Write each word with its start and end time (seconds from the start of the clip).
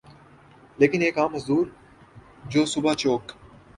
لیکن 0.79 1.01
ایک 1.01 1.17
عام 1.17 1.31
مزدور 1.33 1.67
جو 2.49 2.65
صبح 2.65 2.93
چوک 2.93 3.23